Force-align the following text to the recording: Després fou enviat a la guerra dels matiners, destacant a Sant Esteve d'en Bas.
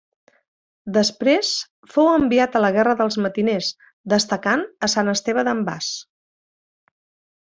Després 0.93 1.49
fou 1.97 2.07
enviat 2.13 2.57
a 2.57 2.61
la 2.65 2.71
guerra 2.77 2.95
dels 3.03 3.17
matiners, 3.27 3.69
destacant 4.15 4.63
a 4.87 4.91
Sant 4.97 5.13
Esteve 5.15 5.43
d'en 5.51 5.61
Bas. 5.71 5.91